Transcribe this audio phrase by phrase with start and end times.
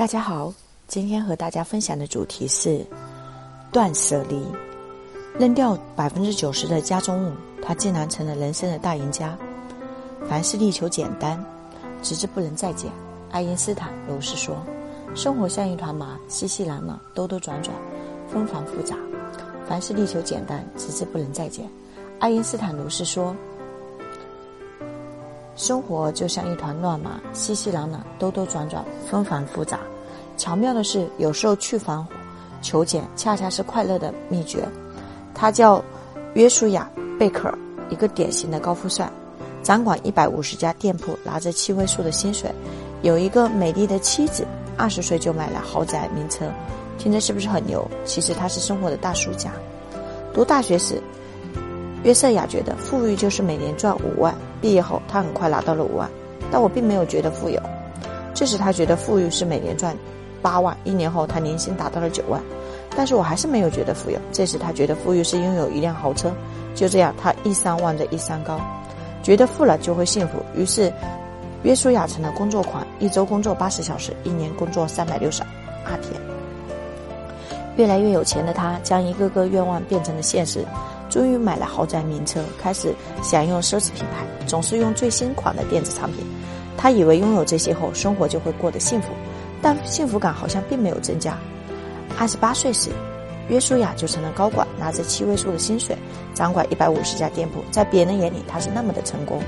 [0.00, 0.50] 大家好，
[0.88, 2.82] 今天和大家分享的主题是
[3.70, 4.42] 断舍离。
[5.38, 9.36] 扔掉百分之九十的家中物，他竟然成了人生的大赢家。
[10.26, 11.44] 凡事力求简单，
[12.02, 12.90] 直至不能再简。
[13.30, 14.56] 爱因斯坦如是说
[15.14, 17.76] ：“生活像一团麻，熙熙攘攘，兜兜转转，
[18.26, 18.96] 纷繁复杂。
[19.68, 21.68] 凡事力求简单，直至不能再简。”
[22.20, 23.36] 爱因斯坦如是说
[25.56, 29.78] ：“生活就像一团乱麻，熙熙攘攘，兜兜转转，纷繁复杂。
[30.40, 32.02] 巧妙的是，有时候去繁
[32.62, 34.66] 求简，恰恰是快乐的秘诀。”
[35.36, 35.84] 他叫
[36.32, 37.58] 约书亚·贝克尔，
[37.90, 39.06] 一个典型的高富帅，
[39.62, 42.50] 掌管一百五十家店铺，拿着七位数的薪水，
[43.02, 44.46] 有一个美丽的妻子，
[44.78, 46.46] 二十岁就买了豪宅名车，
[46.96, 47.86] 听着是不是很牛？
[48.06, 49.52] 其实他是生活的大输家。
[50.32, 51.02] 读大学时，
[52.02, 54.34] 约瑟亚觉得富裕就是每年赚五万。
[54.62, 56.08] 毕业后，他很快拿到了五万，
[56.50, 57.60] 但我并没有觉得富有。
[58.32, 59.94] 这时他觉得富裕是每年赚
[60.42, 60.76] 八万。
[60.84, 62.40] 一年后，他年薪达到了九万。
[62.96, 64.18] 但是我还是没有觉得富有。
[64.32, 66.32] 这时他觉得富裕是拥有一辆豪车。
[66.74, 68.60] 就这样，他一山望着一山高，
[69.22, 70.38] 觉得富了就会幸福。
[70.54, 70.92] 于是，
[71.62, 75.42] 约书亚成了工作狂，一周工作八十小时，一年工作三百六十
[75.84, 76.20] 二天。
[77.76, 80.64] 越来越有钱的他，将一个个愿望变成了现实。
[81.08, 86.24] 终于买了豪宅名车，开始享用奢侈品牌，总是用最新款的电子产品。
[86.76, 89.08] 他以为拥有这些后，生活就会过得幸福，
[89.62, 91.36] 但幸福感好像并没有增加。
[92.18, 92.90] 二十八岁时，
[93.48, 95.96] 约书亚就成了高管，拿着七位数的薪水，
[96.34, 97.62] 掌管一百五十家店铺。
[97.70, 99.42] 在别人眼里，他是那么的成功，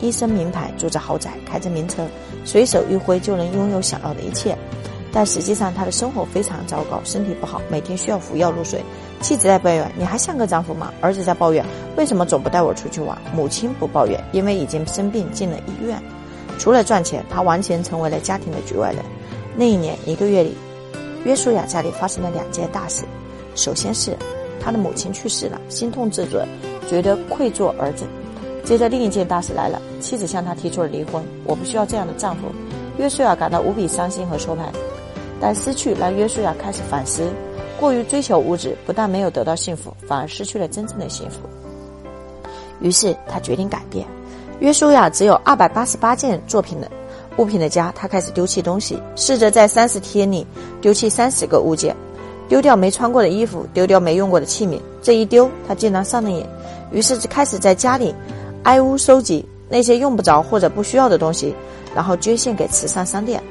[0.00, 2.06] 一身名牌，住着豪宅，开着名车，
[2.44, 4.56] 随手一挥就能拥有想要的一切。
[5.10, 8.80] 但实际上，他的生活非常糟糕，身体不好，每天需要服药入睡。
[9.20, 11.64] 妻子在抱怨：“你还像个丈夫吗？”儿子在抱怨
[11.96, 16.00] ：“为什么总不带我出去玩？”母亲不抱怨，因为已经生病进了医院。
[16.58, 19.02] 除了赚钱，他完全成为了家庭的局外人。
[19.56, 20.56] 那一年一个月里。
[21.24, 23.04] 约书亚家里发生了两件大事，
[23.56, 24.16] 首先是
[24.60, 26.46] 他的母亲去世了，心痛自责，
[26.88, 28.04] 觉得愧做儿子。
[28.64, 31.22] 接着另一件大事来了，妻子向他提出了离婚。
[31.44, 32.42] 我不需要这样的丈夫。
[32.98, 34.72] 约书亚感到无比伤心和挫败，
[35.40, 37.28] 但失去让约书亚开始反思：
[37.80, 41.40] 过于追求物质，不但没有得到幸福，反而失去了真正的幸福。
[42.80, 44.06] 于是他决定改变。
[44.60, 46.88] 约书亚只有二百八十八件作品的。
[47.38, 50.46] 物品的家，他开始丢弃东西，试着在三十天里
[50.80, 51.94] 丢弃三十个物件，
[52.48, 54.78] 丢掉没穿过的衣服，丢掉没用过的器皿。
[55.00, 56.44] 这一丢，他竟然上了瘾，
[56.90, 58.14] 于是就开始在家里
[58.64, 61.54] 挨屋收集那些用不着或者不需要的东西，
[61.94, 63.42] 然后捐献给慈善商店。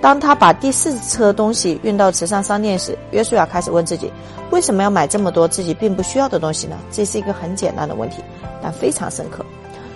[0.00, 4.10] 当他把第四车东西运到慈善商店时，约书亚开始问自己：
[4.50, 6.76] 为什么要买这么多自己并不需要的东西呢？
[6.90, 8.22] 这是一个很简单的问题，
[8.62, 9.44] 但非常深刻。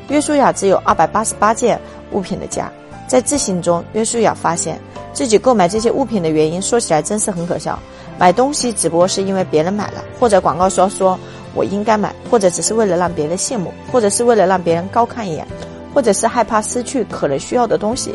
[0.08, 1.80] 约书亚只有二百八十八件
[2.12, 2.70] 物品的家。
[3.10, 4.78] 在自省中，约书亚发现
[5.12, 7.76] 自己购买这些物品的原因，说起来真是很可笑。
[8.16, 11.18] 买东西只不过是因为别人买了，或者广告说说
[11.52, 15.44] 我应该买，或者只是为了让别人羡慕，或者是为了让别人高看一眼，
[15.92, 18.14] 或者是害怕失去可能需要的东西。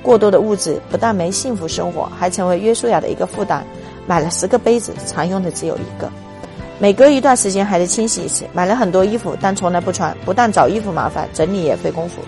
[0.00, 3.66] 过多的物质不但没幸福生活，还成为约书亚的一个负担。
[4.06, 6.08] 买了十个杯子，常用的只有一个，
[6.78, 8.44] 每隔一段时间还得清洗一次。
[8.52, 12.20] 买了很多衣服，但从来不穿，不但找衣服麻烦，整理也费功夫。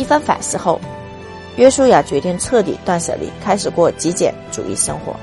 [0.00, 0.80] 一番反思后，
[1.56, 5.14] 约书亚决定彻底断舍离，开始过极简主义生活。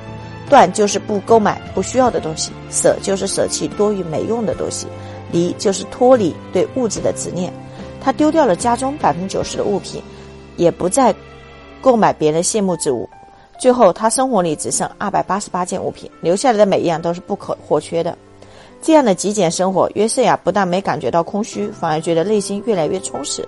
[0.48, 4.86] 断就是不购买不需要的东西，舍就是舍弃多余没用的东西，
[5.32, 7.52] 离就是脱离对物质的执念。
[8.00, 10.00] 他丢掉了家中百分之九十的物品，
[10.56, 11.12] 也不再
[11.80, 13.10] 购买别人羡慕之物。
[13.58, 18.16] 最后，他生活里只剩二百八十八件物品，留下来的每一样都是不可或缺的。
[18.80, 23.46] 这样的极简生活，约瑟亚不但没感觉到空虚，反而觉得内心越来越充实。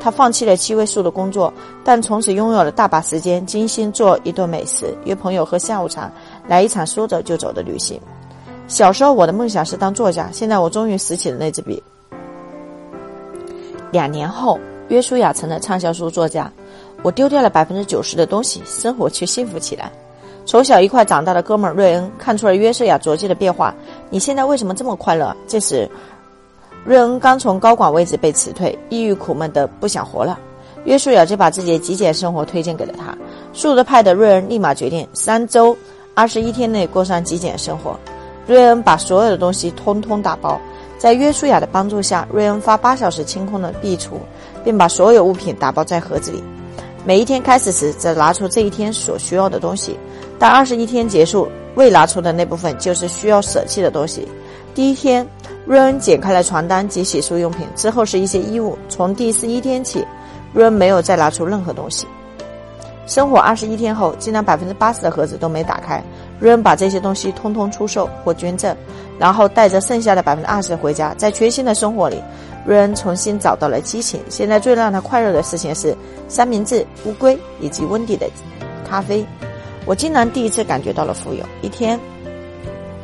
[0.00, 6.10] 他放弃了七位数的工作，但从此拥有了大把时间，精心做一顿美食，约朋友喝下午茶，
[6.46, 8.00] 来一场说走就走的旅行。
[8.68, 11.82] 小时候我的梦想是当作家，现在我终于拾起了那支笔。
[13.90, 16.50] 两年后，约书亚成了畅销书作家。
[17.02, 19.90] 我丢掉了百分之九十的东西，生活却幸福起来。
[20.44, 23.74] 从小一块长大的哥们瑞恩看出了约书亚着急的变化。
[24.10, 25.34] 你现在为什么这么快乐？
[25.46, 25.88] 这时。
[26.88, 30.38] 瑞恩刚从高管位置被辞退，抑郁苦闷的不想活了。
[30.84, 33.14] 约书亚就把自己的极简生活推荐给了他。
[33.52, 35.76] 素质派的瑞恩立马决定三周
[36.14, 37.94] 二十一天内过上极简生活。
[38.46, 40.58] 瑞恩把所有的东西通通打包，
[40.96, 44.12] 在约书亚的帮助下，瑞恩花八小时清空了壁橱，
[44.64, 46.42] 并把所有物品打包在盒子里。
[47.04, 49.94] 每一天开始时，则拿出这一天所需要的东西。
[50.38, 54.26] 当二十一天结束，未拿出的那部分就是需要舍弃的东西。
[54.78, 55.26] 第一天。
[55.66, 58.78] 瑞恩剪开了床单及洗漱用品，之后是一些衣物。
[58.88, 60.06] 从第十一天起，
[60.52, 62.06] 瑞恩没有再拿出任何东西。
[63.04, 66.00] 生火二十一天后，竟然百分之八十的盒子都没打开。
[66.38, 68.74] 瑞恩把这些东西通通出售或捐赠，
[69.18, 71.12] 然后带着剩下的百分之二十回家。
[71.18, 72.22] 在全新的生活里，
[72.64, 74.20] 瑞恩重新找到了激情。
[74.28, 75.92] 现在最让他快乐的事情是
[76.28, 78.30] 三明治、乌龟以及温迪的
[78.88, 79.26] 咖啡。
[79.86, 81.44] 我竟然第一次感觉到了富有。
[81.62, 81.98] 一天，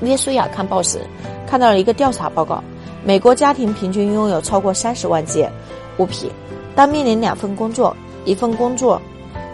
[0.02, 1.00] 约书亚看报时，
[1.46, 2.62] 看到了一个调查报告：
[3.04, 5.50] 美国家庭平均拥有超过三十万件
[5.98, 6.30] 物品。
[6.74, 9.00] 当面临两份工作，一份工作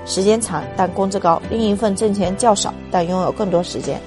[0.07, 4.01] 时间长但工资高，另一份挣钱较少但拥有更多时间，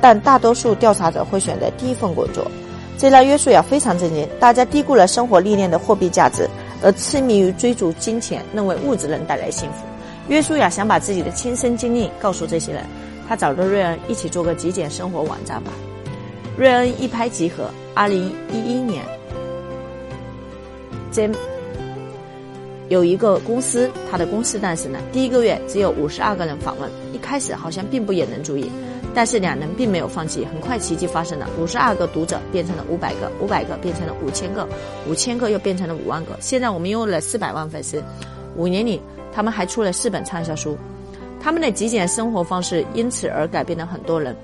[0.00, 2.46] 但大多数调查者会选择第一份工作。
[2.96, 4.28] 这让约书亚非常震惊。
[4.40, 6.48] 大家低估了生活历练的货币价值，
[6.82, 9.84] 而痴迷于追逐金钱，认为物质能带来幸福。
[10.28, 12.84] 约书亚想把自己的亲身经历告诉这些人，
[13.28, 15.72] 他找到瑞恩一起做个极简生活网站吧。
[16.58, 17.70] 瑞恩一拍即合。
[17.94, 19.04] 二零一一年
[21.12, 21.32] ，，Jim
[22.88, 24.98] 有一个公司，他的公司诞生了。
[25.12, 28.68] 第一个月只有五十二个人访问，一开始好像并不引人注意，
[29.14, 30.44] 但是两人并没有放弃。
[30.46, 34.68] 很快奇迹发生了，五十二个读者变成了五百个，五百个变成了五千个，
[35.08, 36.36] 五千个又变成了五万个。
[36.40, 38.02] 现在我们拥有了四百万粉丝。
[38.56, 39.00] 五年里。
[39.30, 40.76] 他们还出了四本畅销书，
[41.40, 44.34] 他们的极简生活方式因此而改变了很多人，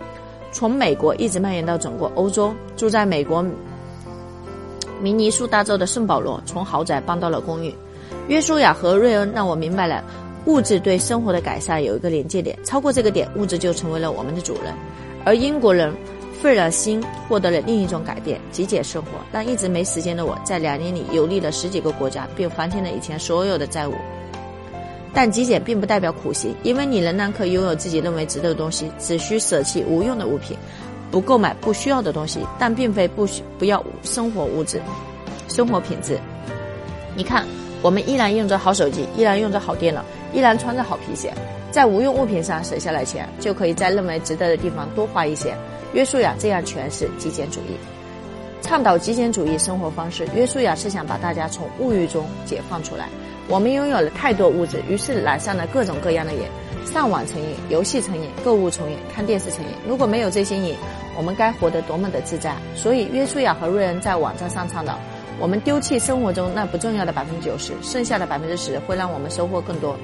[0.55, 2.55] 从美国一直蔓延到整个欧洲。
[2.77, 3.45] 住在美国
[5.03, 7.75] 明尼苏达州的圣保罗，从豪宅搬到了公寓。
[8.29, 10.03] 约书亚和瑞恩让我明白了，
[10.47, 14.73] 物质对生活的改善有一个临界点，超过这个点，物质就成为了我们的主人。
[15.25, 15.93] 而英国人
[16.41, 23.95] 费尔辛获得了另一种改变——极简生活，让一直没时间的我在两年里游历了十几个国家，并还清了以前所有的债务。
[25.15, 30.59] 但极简并不代表苦行，因为你仍然可以拥有自己认为值得的东西，只需舍弃无用的物品，
[31.09, 34.83] 不购买不需要的东西，但并非不需不要生活物质、
[35.49, 36.19] 生活品质。
[37.17, 37.47] 你看，
[37.81, 41.33] 我们依然用着好手机，依然用着好电脑，依然穿着好皮鞋，
[41.71, 45.55] 在无用物品上省下来钱，就可以在认为值得的地方多花一些。
[45.93, 47.79] 约书亚这样诠释极简主义，
[48.61, 50.27] 倡导极简主义生活方式。
[50.35, 53.09] 约书亚是想把大家从物欲中解放出来。
[53.49, 56.41] 我们拥有了太多物质，于是染上了各种各样的瘾：
[56.87, 59.71] 上网成瘾、游戏成瘾、购物成瘾、看电视成瘾。
[59.87, 60.75] 如果没有这些瘾，
[61.17, 62.57] 我们该活得多么的自在！
[62.75, 64.99] 所以，约书亚和瑞恩在网站上倡导：
[65.39, 69.95] 我们丢弃生活中那不重要的百分之九十，剩下的百分之十会让我们收获更多。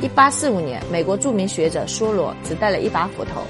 [0.00, 3.42] 一八四五年，美国著名学者梭罗只带了一把斧头，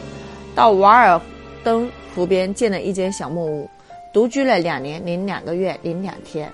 [0.55, 1.19] 到瓦尔
[1.65, 3.71] 登湖边建了一间小木屋，
[4.13, 6.53] 独居了两年零两个月零两天，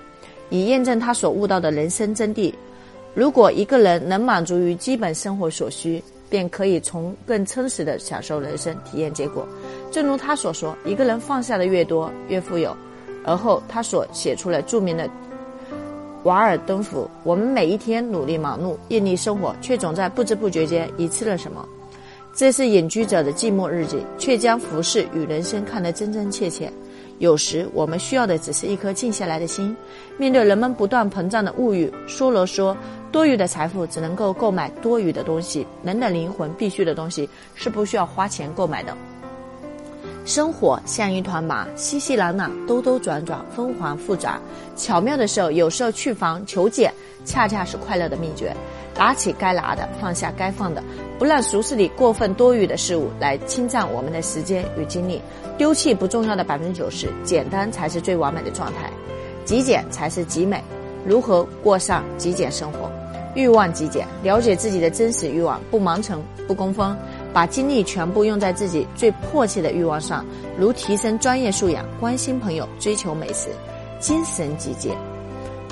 [0.49, 2.53] 以验证他所悟到的人生真谛。
[3.17, 9.43] 如果一个人能满足于基本生活所需，便可以从更充实的享受人生体验结果。
[9.89, 12.77] 正如他所说，一个人放下的越多，越富有。
[13.25, 15.05] 而后他所写出了著名的
[16.25, 17.05] 《瓦尔登湖》。
[17.23, 21.67] 我们每一天努力忙碌、艳丽生活，却总在不知不觉间遗失了什么。
[22.35, 26.71] 这是隐居者的寂寞日记，却将服饰与人生看得真真切切。
[27.19, 29.75] 有时我们需要的只是一颗静下来的心。
[30.17, 32.75] 面对人们不断膨胀的物欲，梭罗说。
[33.09, 38.95] 多余的财富只能够购买多余的东西，人的灵魂必须的东西是不需要花钱购买的。
[40.25, 44.39] 生活像一团麻，熙熙攘攘，兜兜转转，纷繁复杂。
[44.75, 46.93] 巧妙的时候，有时候去繁求简，
[47.23, 48.53] 恰恰是快乐的秘诀。
[48.97, 50.83] 拿起该拿的，放下该放的，
[51.19, 55.21] 不让俗世里过分多余的事物来侵占我们的时间与精力。
[55.57, 58.89] 丢弃不重要的百分之九十，简单才是最完美的状态，
[59.45, 60.63] 极简才是极美。
[61.05, 62.91] 如何过上极简生活？
[63.35, 66.97] 欲望极简，了解自己的真实欲望，不盲从，不跟风，
[67.31, 70.25] 把精力全部用在自己最迫切的欲望上，
[70.57, 73.49] 如提升专业素养、关心朋友、追求美食。
[73.99, 74.95] 精神极简，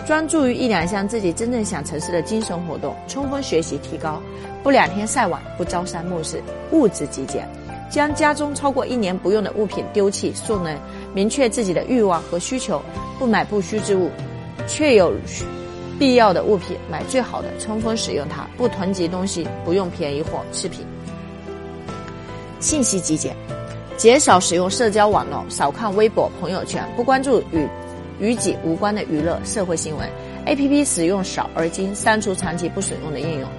[0.05, 4.21] 专注于一两项自己真正想从事的精神活动，充分学习提高，
[4.61, 6.39] 不两天晒网，不朝三暮四。
[6.71, 7.47] 物质极简，
[7.89, 10.77] 将家中超过一年不用的物品丢弃，送人。
[11.13, 12.79] 明确自己的欲望和需求，
[13.17, 14.11] 不买不需之物，
[14.67, 15.11] 确有。
[15.97, 20.85] 必要的物品买最好的，充分使用它，不囤积东西，不用便宜货次品。
[22.59, 23.33] 信息极简，
[23.95, 27.65] 减少使用社交网络，少看微博、朋友圈，不关注与
[28.19, 30.09] 与己无关的娱乐社会新闻。
[30.45, 33.49] A P P 使用少而精，删除长期不使用的应用。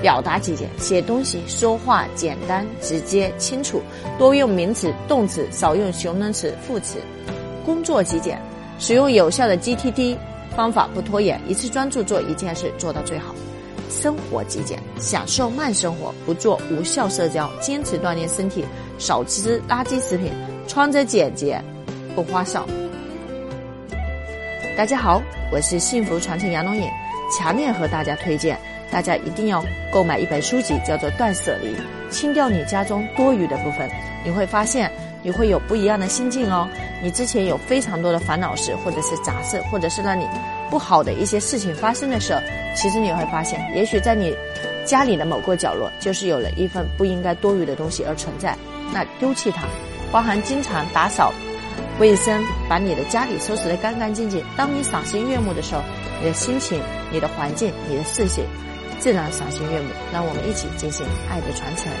[0.00, 3.82] 表达极简，写东西说话简单直接清楚，
[4.18, 6.98] 多用名词、动词，少用形容词、副词。
[7.66, 8.40] 工作极简，
[8.78, 10.16] 使用有效的 G T D。
[10.56, 13.34] 方法不拖延，一次专注做一件事，做到最好。
[13.88, 18.64] 生活极简，享受慢生活，不做无效社交，坚持锻炼身体，
[18.98, 20.32] 少吃垃圾食品，
[20.66, 21.62] 穿着简洁，
[22.16, 22.66] 不花哨。
[24.80, 25.22] 大家好，
[25.52, 26.90] 我是幸福传承杨龙颖，
[27.30, 28.58] 强烈和大家推荐
[28.90, 31.74] 大家一定要购买一本书籍，叫做《断舍离》，
[32.10, 33.86] 清掉你家中多余的部分，
[34.24, 34.90] 你会发现
[35.22, 36.66] 你会有不一样的心境哦。
[37.02, 40.26] 你之前有非常多的烦恼事，或者是杂事，或者是让你
[40.70, 42.40] 不好的一些事情发生的时候，
[42.74, 44.34] 其实你会发现，也许在你
[44.86, 48.56] 家里的某个角落，就是有了一份不应该多余的东西而存在。
[48.94, 49.66] 那丢弃它，
[50.10, 51.34] 包含经常打扫
[52.00, 54.42] 卫生，把你的家里收拾得干干净净。
[54.56, 55.82] 当你赏心悦目的时候，
[56.18, 56.80] 你的心情、
[57.12, 58.46] 你的环境、你的视线。
[58.98, 61.92] 自然赏心悦目，让我们一起进行爱的传承。